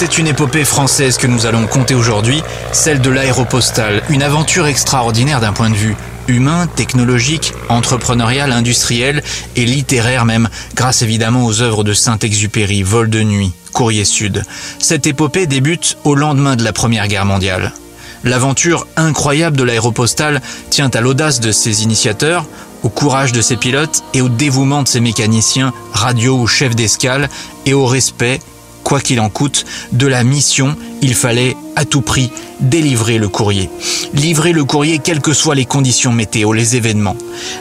[0.00, 2.40] C'est une épopée française que nous allons compter aujourd'hui,
[2.70, 5.96] celle de l'aéropostale, une aventure extraordinaire d'un point de vue
[6.28, 9.24] humain, technologique, entrepreneurial, industriel
[9.56, 14.44] et littéraire même, grâce évidemment aux œuvres de Saint-Exupéry, Vol de nuit, Courrier Sud.
[14.78, 17.72] Cette épopée débute au lendemain de la Première Guerre mondiale.
[18.22, 22.46] L'aventure incroyable de l'aéropostale tient à l'audace de ses initiateurs,
[22.84, 27.28] au courage de ses pilotes et au dévouement de ses mécaniciens, radio ou chefs d'escale,
[27.66, 28.38] et au respect
[28.88, 33.68] quoi qu'il en coûte, de la mission, il fallait à tout prix délivrer le courrier.
[34.14, 37.14] Livrer le courrier quelles que soient les conditions météo, les événements.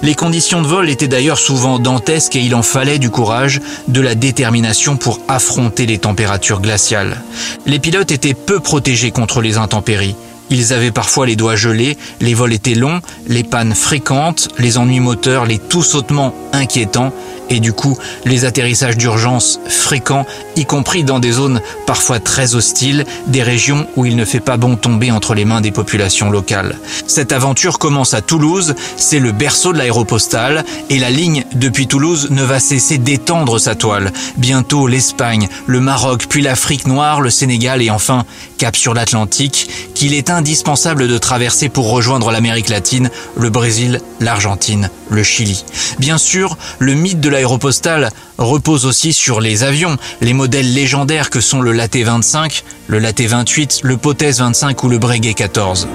[0.04, 3.60] Les conditions de vol étaient d'ailleurs souvent dantesques et il en fallait du courage,
[3.90, 7.22] de la détermination pour affronter les températures glaciales.
[7.66, 10.16] Les pilotes étaient peu protégés contre les intempéries.
[10.50, 15.02] Ils avaient parfois les doigts gelés, les vols étaient longs, les pannes fréquentes, les ennuis
[15.02, 17.12] moteurs, les tout sautements inquiétants
[17.50, 23.06] et du coup les atterrissages d'urgence fréquents, y compris dans des zones parfois très hostiles,
[23.28, 26.78] des régions où il ne fait pas bon tomber entre les mains des populations locales.
[27.08, 32.28] Cette aventure commence à Toulouse, c'est le berceau de l'aéropostale, et la ligne depuis Toulouse
[32.32, 34.12] ne va cesser d'étendre sa toile.
[34.38, 38.26] Bientôt l'Espagne, le Maroc, puis l'Afrique noire, le Sénégal et enfin
[38.58, 44.90] cap sur l'Atlantique, qu'il est indispensable de traverser pour rejoindre l'Amérique latine, le Brésil, l'Argentine,
[45.10, 45.64] le Chili.
[46.00, 51.40] Bien sûr, le mythe de l'aéropostale repose aussi sur les avions, les modèles légendaires que
[51.40, 55.88] sont le Laté 25, le Laté 28, le Potez 25 ou le Breguet 14.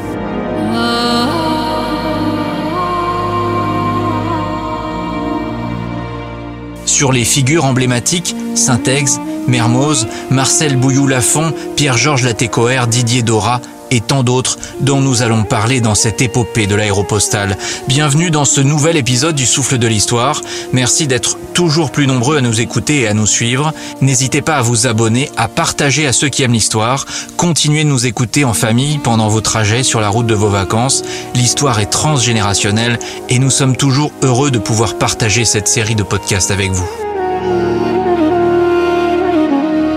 [6.87, 13.61] Sur les figures emblématiques, Saint-Ex, Mermoz, Marcel Bouillou-Lafont, Pierre-Georges Latécoère, Didier Dora,
[13.93, 17.59] et tant d'autres dont nous allons parler dans cette épopée de l'aéropostale.
[17.87, 20.41] Bienvenue dans ce nouvel épisode du Souffle de l'Histoire.
[20.73, 23.73] Merci d'être toujours plus nombreux à nous écouter et à nous suivre.
[24.01, 27.05] N'hésitez pas à vous abonner, à partager à ceux qui aiment l'histoire.
[27.37, 31.03] Continuez de nous écouter en famille pendant vos trajets sur la route de vos vacances.
[31.35, 32.99] L'histoire est transgénérationnelle
[33.29, 36.89] et nous sommes toujours heureux de pouvoir partager cette série de podcasts avec vous.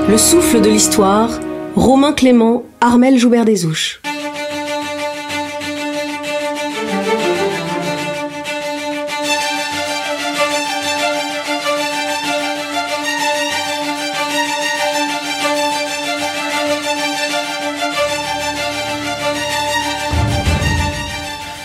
[0.10, 1.30] Le souffle de l'histoire
[1.76, 4.00] Romain Clément, Armel Joubert des Ouches.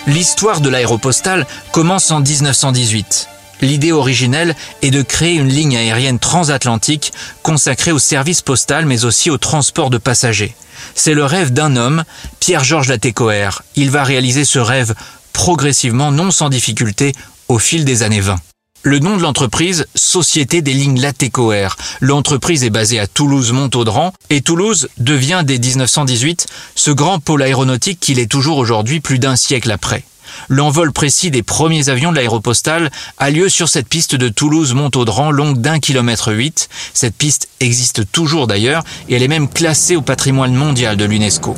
[0.09, 3.30] L'histoire de l'aéropostale commence en 1918.
[3.63, 7.13] L'idée originelle est de créer une ligne aérienne transatlantique
[7.43, 10.55] consacrée au service postal mais aussi au transport de passagers.
[10.95, 12.05] C'est le rêve d'un homme,
[12.41, 13.63] Pierre-Georges Latécoère.
[13.77, 14.95] Il va réaliser ce rêve
[15.33, 17.13] progressivement, non sans difficulté,
[17.49, 18.37] au fil des années 20.
[18.83, 21.77] Le nom de l'entreprise, Société des lignes Latécoère.
[22.01, 26.47] L'entreprise est basée à Toulouse-Montaudran et Toulouse devient dès 1918
[26.77, 30.03] ce grand pôle aéronautique qu'il est toujours aujourd'hui plus d'un siècle après.
[30.49, 35.61] L'envol précis des premiers avions de l'aéropostale a lieu sur cette piste de Toulouse-Montaudran longue
[35.61, 36.69] d'un kilomètre huit.
[36.95, 41.55] Cette piste existe toujours d'ailleurs et elle est même classée au patrimoine mondial de l'UNESCO.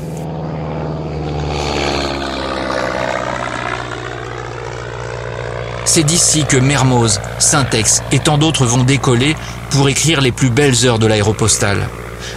[5.84, 9.36] C'est d'ici que Mermoz, Syntex et tant d'autres vont décoller
[9.70, 11.88] pour écrire les plus belles heures de l'aéropostale.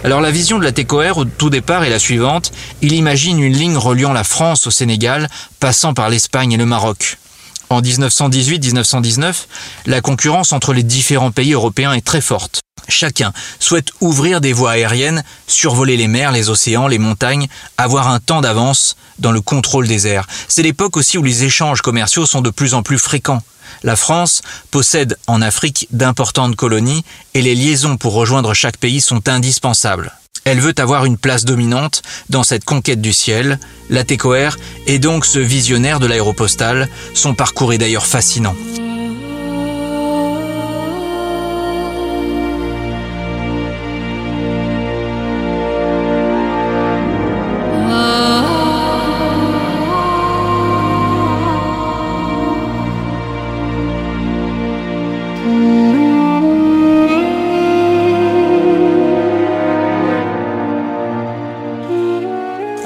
[0.04, 2.52] Alors la vision de la TECOR au tout départ est la suivante.
[2.82, 5.30] Il imagine une ligne reliant la France au Sénégal,
[5.60, 7.18] passant par l'Espagne et le Maroc.
[7.70, 9.34] En 1918-1919,
[9.88, 12.62] la concurrence entre les différents pays européens est très forte.
[12.88, 17.48] Chacun souhaite ouvrir des voies aériennes, survoler les mers, les océans, les montagnes,
[17.78, 20.28] avoir un temps d'avance dans le contrôle des airs.
[20.48, 23.42] C'est l'époque aussi où les échanges commerciaux sont de plus en plus fréquents.
[23.84, 24.42] La France
[24.72, 27.04] possède en Afrique d'importantes colonies
[27.34, 30.12] et les liaisons pour rejoindre chaque pays sont indispensables.
[30.46, 33.60] Elle veut avoir une place dominante dans cette conquête du ciel.
[33.90, 36.88] La TECOR est donc ce visionnaire de l'aéropostale.
[37.16, 38.56] Son parcours est d'ailleurs fascinant.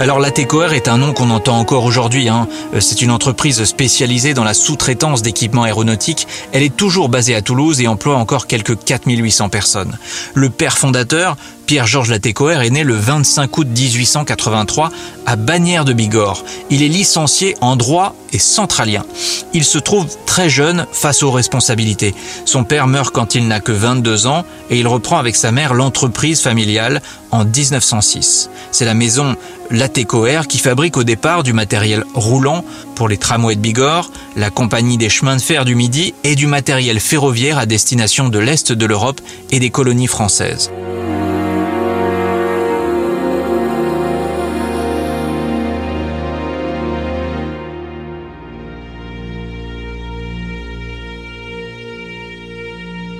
[0.09, 2.29] Alors la TECOR est un nom qu'on entend encore aujourd'hui.
[2.29, 2.47] Hein.
[2.73, 6.27] Euh, c'est une entreprise spécialisée dans la sous-traitance d'équipements aéronautiques.
[6.51, 9.99] Elle est toujours basée à Toulouse et emploie encore quelques 4800 personnes.
[10.33, 11.37] Le père fondateur,
[11.69, 14.89] Pierre-Georges Latécoère est né le 25 août 1883
[15.27, 16.43] à Bagnères de Bigorre.
[16.71, 19.05] Il est licencié en droit et centralien.
[19.53, 22.15] Il se trouve très jeune face aux responsabilités.
[22.45, 25.75] Son père meurt quand il n'a que 22 ans et il reprend avec sa mère
[25.75, 28.49] l'entreprise familiale en 1906.
[28.71, 29.35] C'est la maison
[29.69, 34.97] Latécoère qui fabrique au départ du matériel roulant pour les tramways de Bigorre, la compagnie
[34.97, 38.85] des chemins de fer du Midi et du matériel ferroviaire à destination de l'Est de
[38.87, 39.21] l'Europe
[39.51, 40.71] et des colonies françaises.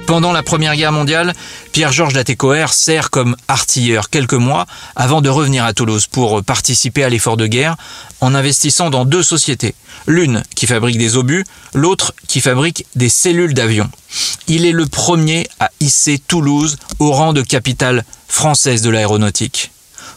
[0.10, 1.36] Pendant la Première Guerre mondiale,
[1.72, 4.66] Pierre-Georges Latécoère sert comme artilleur quelques mois
[4.96, 7.78] avant de revenir à Toulouse pour participer à l'effort de guerre
[8.20, 9.76] en investissant dans deux sociétés.
[10.08, 11.46] L'une qui fabrique des obus,
[11.76, 13.88] l'autre qui fabrique des cellules d'avion.
[14.48, 19.70] Il est le premier à hisser Toulouse au rang de capitale française de l'aéronautique.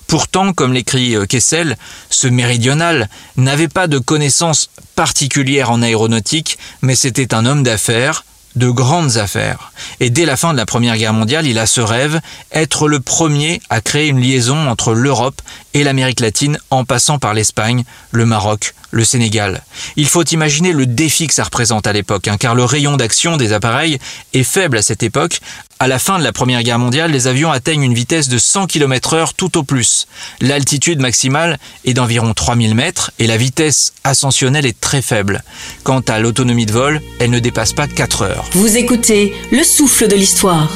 [0.06, 1.76] Pourtant, comme l'écrit euh, Kessel,
[2.08, 8.24] ce méridional n'avait pas de connaissances particulières en aéronautique, mais c'était un homme d'affaires,
[8.56, 9.72] de grandes affaires.
[10.00, 12.20] Et dès la fin de la Première Guerre mondiale, il a ce rêve,
[12.52, 15.40] être le premier à créer une liaison entre l'Europe
[15.74, 19.62] et l'Amérique latine en passant par l'Espagne, le Maroc, le Sénégal.
[19.96, 23.36] Il faut imaginer le défi que ça représente à l'époque, hein, car le rayon d'action
[23.36, 23.98] des appareils
[24.34, 25.40] est faible à cette époque.
[25.80, 28.66] À la fin de la Première Guerre mondiale, les avions atteignent une vitesse de 100
[28.66, 30.06] km heure tout au plus.
[30.40, 35.42] L'altitude maximale est d'environ 3000 mètres et la vitesse ascensionnelle est très faible.
[35.82, 38.44] Quant à l'autonomie de vol, elle ne dépasse pas 4 heures.
[38.52, 40.70] Vous écoutez Le souffle de l'histoire.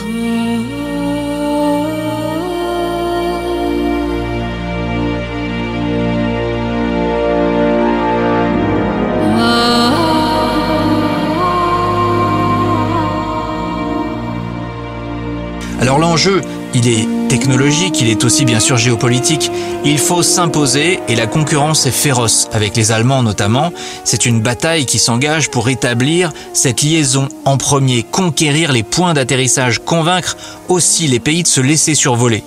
[15.99, 16.43] L'enjeu,
[16.75, 19.51] il est technologique, il est aussi bien sûr géopolitique.
[19.85, 23.73] Il faut s'imposer et la concurrence est féroce, avec les Allemands notamment.
[24.05, 29.79] C'est une bataille qui s'engage pour établir cette liaison en premier, conquérir les points d'atterrissage,
[29.79, 30.37] convaincre
[30.69, 32.45] aussi les pays de se laisser survoler.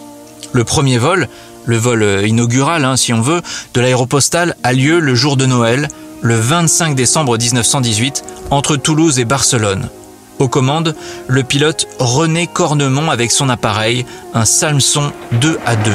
[0.53, 1.27] Le premier vol,
[1.65, 3.41] le vol inaugural hein, si on veut,
[3.73, 5.87] de l'aéropostale a lieu le jour de Noël,
[6.21, 9.89] le 25 décembre 1918, entre Toulouse et Barcelone.
[10.39, 10.95] Aux commandes,
[11.27, 15.91] le pilote René Cornemont avec son appareil, un Salmson 2 à 2.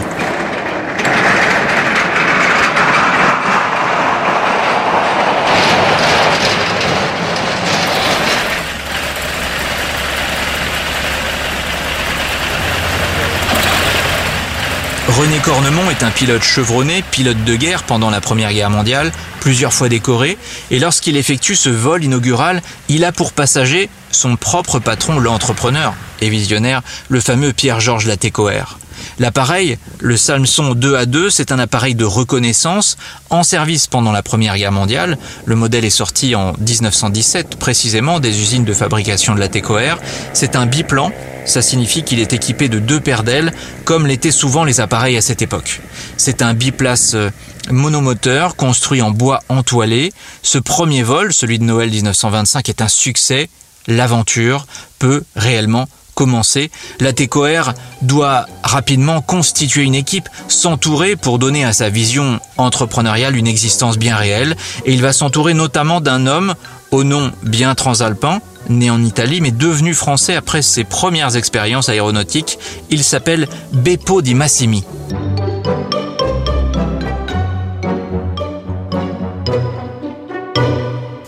[15.08, 19.72] René Cornemont est un pilote chevronné, pilote de guerre pendant la Première Guerre mondiale, plusieurs
[19.72, 20.38] fois décoré,
[20.70, 25.92] et lorsqu'il effectue ce vol inaugural, il a pour passager son propre patron, l'entrepreneur
[26.22, 28.78] et visionnaire, le fameux Pierre-Georges Latécoère.
[29.18, 32.96] L'appareil, le Salmson 2 à 2, c'est un appareil de reconnaissance
[33.28, 35.18] en service pendant la Première Guerre mondiale.
[35.44, 39.98] Le modèle est sorti en 1917 précisément des usines de fabrication de Latécoère.
[40.32, 41.12] C'est un biplan
[41.44, 43.52] ça signifie qu'il est équipé de deux paires d'ailes,
[43.84, 45.80] comme l'étaient souvent les appareils à cette époque.
[46.16, 47.30] C'est un biplace euh,
[47.70, 50.12] monomoteur construit en bois entoilé.
[50.42, 53.48] Ce premier vol, celui de Noël 1925, est un succès.
[53.86, 54.66] L'aventure
[54.98, 56.70] peut réellement commencer.
[57.00, 63.46] La TCOR doit rapidement constituer une équipe, s'entourer pour donner à sa vision entrepreneuriale une
[63.46, 64.56] existence bien réelle.
[64.86, 66.54] Et il va s'entourer notamment d'un homme
[66.94, 72.58] au nom bien transalpin, né en Italie mais devenu français après ses premières expériences aéronautiques.
[72.88, 74.84] Il s'appelle Beppo di Massimi.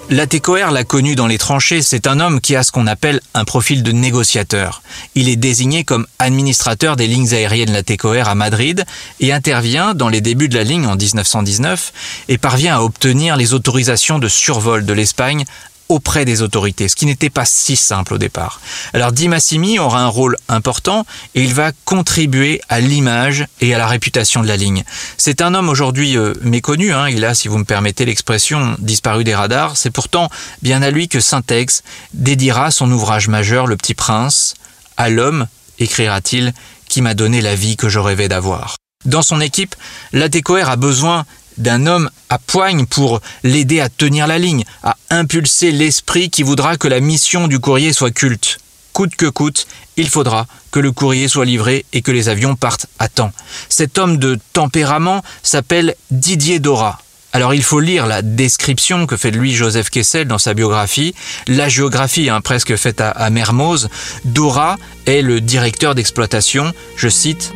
[0.09, 0.29] La
[0.71, 3.83] l'a connu dans les tranchées, c'est un homme qui a ce qu'on appelle un profil
[3.83, 4.83] de négociateur.
[5.17, 8.85] Il est désigné comme administrateur des lignes aériennes La à Madrid
[9.19, 11.93] et intervient dans les débuts de la ligne en 1919
[12.29, 15.45] et parvient à obtenir les autorisations de survol de l'Espagne
[15.89, 18.61] auprès des autorités, ce qui n'était pas si simple au départ.
[18.93, 23.79] Alors Di Massimi aura un rôle important et il va contribuer à l'image et à
[23.79, 24.85] la réputation de la ligne.
[25.17, 29.25] C'est un homme aujourd'hui euh, méconnu, hein, il a, si vous me permettez l'expression, disparu
[29.25, 29.77] des radars.
[29.77, 30.31] C'est pourtant
[30.63, 31.83] bien à lui que Saint-Ex
[32.15, 34.55] dédiera son ouvrage majeur Le Petit Prince.
[34.97, 35.47] À l'homme,
[35.79, 36.53] écrira-t-il,
[36.89, 38.77] qui m'a donné la vie que je rêvais d'avoir.
[39.05, 39.77] Dans son équipe,
[40.13, 41.27] Latécoère a besoin
[41.59, 46.77] d'un homme à poigne pour l'aider à tenir la ligne, à impulser l'esprit qui voudra
[46.77, 48.59] que la mission du courrier soit culte.
[48.93, 52.87] Coûte que coûte, il faudra que le courrier soit livré et que les avions partent
[52.99, 53.33] à temps.
[53.69, 56.99] Cet homme de tempérament s'appelle Didier Dora.
[57.33, 61.15] Alors il faut lire la description que fait de lui Joseph Kessel dans sa biographie,
[61.47, 63.89] la géographie hein, presque faite à, à Mermoz.
[64.25, 67.53] Dora est le directeur d'exploitation, je cite,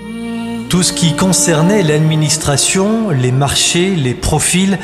[0.71, 4.79] Tout ce qui concernait l'administration, les marchés, les profils,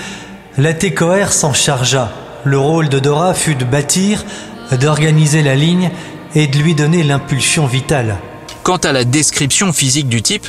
[0.59, 2.11] la TCOR s'en chargea.
[2.43, 4.25] Le rôle de Dora fut de bâtir,
[4.81, 5.93] d'organiser la ligne
[6.35, 8.17] et de lui donner l'impulsion vitale.
[8.65, 10.49] Quant à la description physique du type,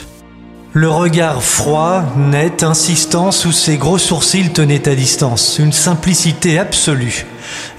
[0.73, 7.27] le regard froid, net, insistant, sous ses gros sourcils tenait à distance, une simplicité absolue.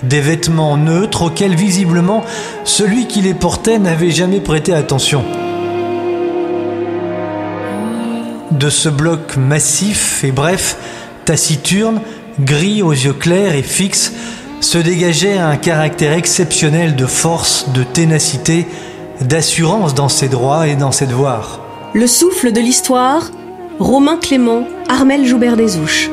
[0.04, 2.24] Des vêtements neutres auxquels visiblement
[2.62, 5.24] celui qui les portait n'avait jamais prêté attention.
[8.50, 10.76] De ce bloc massif et bref,
[11.24, 12.00] taciturne,
[12.40, 14.12] gris aux yeux clairs et fixes,
[14.60, 18.66] se dégageait un caractère exceptionnel de force, de ténacité,
[19.20, 21.60] d'assurance dans ses droits et dans ses devoirs.
[21.92, 23.30] Le souffle de l'histoire,
[23.78, 26.10] Romain Clément, Armel Joubert des Ouches.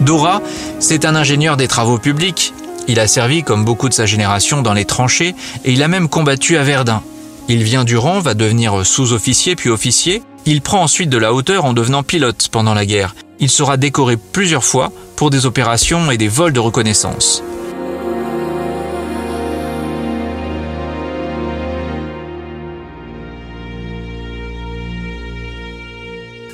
[0.00, 0.42] Dora,
[0.78, 2.52] c'est un ingénieur des travaux publics.
[2.88, 5.34] Il a servi, comme beaucoup de sa génération, dans les tranchées
[5.64, 7.02] et il a même combattu à Verdun.
[7.48, 10.22] Il vient du rang, va devenir sous-officier puis officier.
[10.46, 13.14] Il prend ensuite de la hauteur en devenant pilote pendant la guerre.
[13.40, 17.42] Il sera décoré plusieurs fois pour des opérations et des vols de reconnaissance.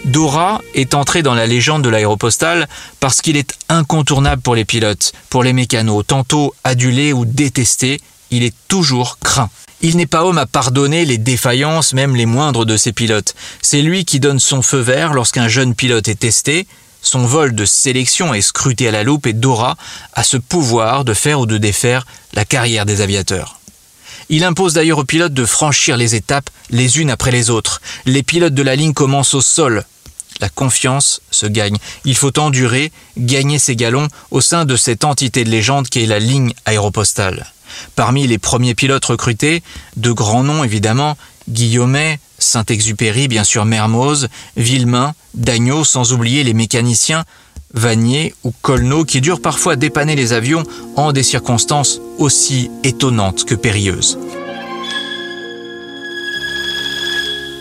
[0.04, 2.68] Dora est entré dans la légende de l'aéropostale
[3.00, 8.00] parce qu'il est incontournable pour les pilotes, pour les mécanos, tantôt adulé ou détesté,
[8.30, 9.50] il est toujours craint.
[9.82, 13.34] Il n'est pas homme à pardonner les défaillances, même les moindres de ses pilotes.
[13.62, 16.66] C'est lui qui donne son feu vert lorsqu'un jeune pilote est testé.
[17.02, 19.76] Son vol de sélection est scruté à la loupe et Dora
[20.14, 23.60] a ce pouvoir de faire ou de défaire la carrière des aviateurs.
[24.28, 27.80] Il impose d'ailleurs aux pilotes de franchir les étapes les unes après les autres.
[28.06, 29.84] Les pilotes de la ligne commencent au sol,
[30.40, 31.76] la confiance se gagne.
[32.04, 36.06] Il faut endurer, gagner ses galons au sein de cette entité de légende qui est
[36.06, 37.52] la ligne aéropostale.
[37.94, 39.62] Parmi les premiers pilotes recrutés,
[39.96, 41.16] de grands noms évidemment,
[41.48, 47.24] Guillaumet, Saint-Exupéry, bien sûr Mermoz, Villemain, Dagneau, sans oublier les mécaniciens
[47.74, 50.62] Vanier ou Colneau qui durent parfois dépanner les avions
[50.96, 54.18] en des circonstances aussi étonnantes que périlleuses.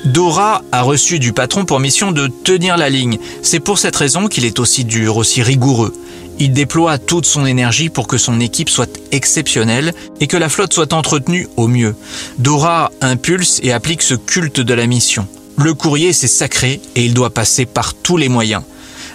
[0.06, 3.18] Dora a reçu du patron pour mission de tenir la ligne.
[3.42, 5.94] C'est pour cette raison qu'il est aussi dur, aussi rigoureux.
[6.38, 10.74] Il déploie toute son énergie pour que son équipe soit exceptionnelle et que la flotte
[10.74, 11.96] soit entretenue au mieux.
[12.38, 15.28] Dora impulse et applique ce culte de la mission.
[15.58, 18.62] Le courrier, c'est sacré et il doit passer par tous les moyens.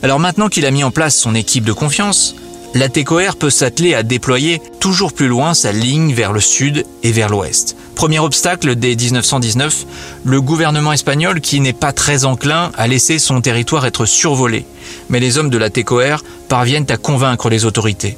[0.03, 2.35] Alors maintenant qu'il a mis en place son équipe de confiance,
[2.75, 7.13] la TECOR peut s'atteler à déployer toujours plus loin sa ligne vers le sud et
[7.13, 7.77] vers l'ouest.
[7.97, 9.87] Premier obstacle dès 1919,
[10.25, 14.65] le gouvernement espagnol qui n'est pas très enclin à laisser son territoire être survolé.
[15.09, 18.17] Mais les hommes de la TECOR parviennent à convaincre les autorités.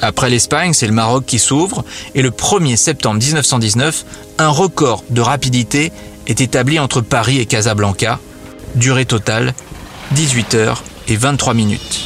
[0.00, 1.84] Après l'Espagne, c'est le Maroc qui s'ouvre
[2.14, 4.04] et le 1er septembre 1919,
[4.38, 5.92] un record de rapidité
[6.26, 8.18] est établi entre Paris et Casablanca.
[8.74, 9.54] Durée totale
[10.12, 12.01] 18 heures et 23 minutes.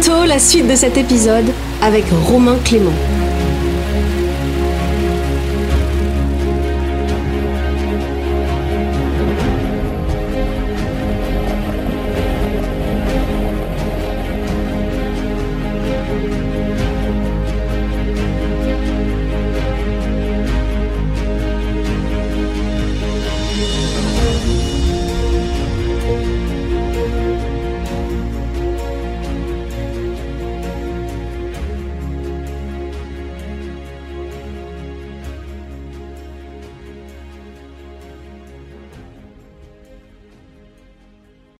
[0.00, 1.46] Bientôt la suite de cet épisode
[1.82, 2.92] avec Romain Clément.